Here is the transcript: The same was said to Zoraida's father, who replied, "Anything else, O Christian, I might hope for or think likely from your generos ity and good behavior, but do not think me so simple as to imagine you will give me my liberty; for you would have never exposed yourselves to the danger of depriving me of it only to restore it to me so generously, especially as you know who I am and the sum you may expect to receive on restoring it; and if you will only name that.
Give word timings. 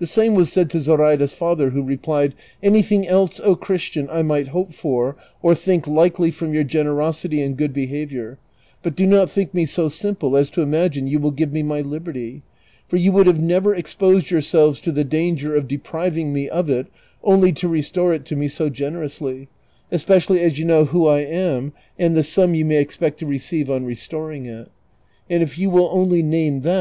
The 0.00 0.06
same 0.06 0.34
was 0.34 0.52
said 0.52 0.68
to 0.68 0.80
Zoraida's 0.80 1.32
father, 1.32 1.70
who 1.70 1.82
replied, 1.82 2.34
"Anything 2.62 3.08
else, 3.08 3.40
O 3.40 3.56
Christian, 3.56 4.06
I 4.10 4.20
might 4.20 4.48
hope 4.48 4.74
for 4.74 5.16
or 5.40 5.54
think 5.54 5.86
likely 5.86 6.30
from 6.30 6.52
your 6.52 6.62
generos 6.62 7.24
ity 7.24 7.40
and 7.40 7.56
good 7.56 7.72
behavior, 7.72 8.38
but 8.82 8.94
do 8.94 9.06
not 9.06 9.30
think 9.30 9.54
me 9.54 9.64
so 9.64 9.88
simple 9.88 10.36
as 10.36 10.50
to 10.50 10.60
imagine 10.60 11.06
you 11.06 11.18
will 11.18 11.30
give 11.30 11.54
me 11.54 11.62
my 11.62 11.80
liberty; 11.80 12.42
for 12.86 12.98
you 12.98 13.12
would 13.12 13.26
have 13.26 13.40
never 13.40 13.74
exposed 13.74 14.30
yourselves 14.30 14.78
to 14.82 14.92
the 14.92 15.04
danger 15.04 15.56
of 15.56 15.68
depriving 15.68 16.34
me 16.34 16.50
of 16.50 16.68
it 16.68 16.88
only 17.24 17.50
to 17.52 17.66
restore 17.66 18.12
it 18.12 18.26
to 18.26 18.36
me 18.36 18.48
so 18.48 18.68
generously, 18.68 19.48
especially 19.90 20.40
as 20.42 20.58
you 20.58 20.66
know 20.66 20.84
who 20.84 21.06
I 21.06 21.20
am 21.20 21.72
and 21.98 22.14
the 22.14 22.22
sum 22.22 22.54
you 22.54 22.66
may 22.66 22.76
expect 22.76 23.18
to 23.20 23.26
receive 23.26 23.70
on 23.70 23.86
restoring 23.86 24.44
it; 24.44 24.68
and 25.30 25.42
if 25.42 25.56
you 25.56 25.70
will 25.70 25.88
only 25.90 26.22
name 26.22 26.60
that. 26.60 26.80